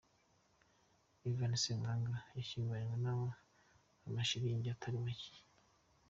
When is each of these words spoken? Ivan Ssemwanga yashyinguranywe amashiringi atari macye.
Ivan 1.29 1.53
Ssemwanga 1.57 2.17
yashyinguranywe 2.37 3.27
amashiringi 4.07 4.67
atari 4.71 4.97
macye. 5.05 5.35